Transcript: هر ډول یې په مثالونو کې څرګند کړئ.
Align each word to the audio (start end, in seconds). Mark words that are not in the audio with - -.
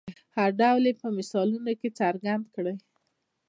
هر 0.37 0.49
ډول 0.61 0.83
یې 0.89 0.93
په 1.01 1.07
مثالونو 1.17 1.69
کې 1.79 1.89
څرګند 1.99 2.43
کړئ. 2.55 2.75